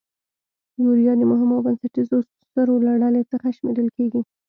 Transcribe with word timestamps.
یوریا 0.83 1.13
د 1.17 1.21
مهمو 1.31 1.55
او 1.57 1.63
بنسټیزو 1.65 2.17
سرو 2.51 2.75
له 2.85 2.93
ډلې 3.01 3.21
څخه 3.31 3.47
شمیرل 3.57 3.87
کیږي. 3.97 4.21